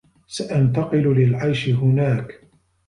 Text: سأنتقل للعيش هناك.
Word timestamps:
سأنتقل 0.27 1.07
للعيش 1.15 1.69
هناك. 1.69 2.41